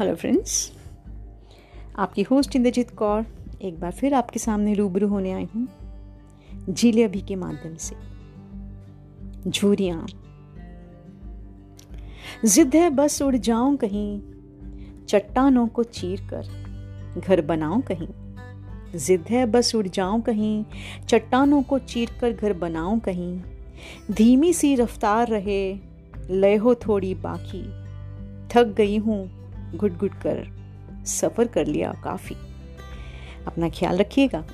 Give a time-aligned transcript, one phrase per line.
[0.00, 0.72] Hello friends
[1.98, 3.26] आपकी host Inderjeet Kaur
[3.62, 5.68] एक बार फिर आपके सामने रूबरू होने आई हूँ
[6.70, 7.96] झीले अभी के माध्यम से।
[9.50, 10.06] झूरियाँ।
[12.44, 14.20] जिद है बस उड़ जाऊँ कहीं,
[15.08, 16.46] चट्टानों को चीर कर
[17.20, 18.08] घर बनाऊँ कहीं।
[18.98, 20.64] जिद है बस उड़ जाऊँ कहीं,
[21.08, 23.40] चट्टानों को चीर कर घर बनाऊँ कहीं।
[24.10, 25.78] धीमी सी रफ्तार रहे,
[26.30, 27.70] लय हो थोड़ी बाकी।
[28.48, 29.37] थक गई हूँ
[29.76, 30.46] घुट घुट कर
[31.06, 32.36] सफ़र कर लिया काफ़ी।
[33.46, 34.44] अपना ख्याल रखिएगा।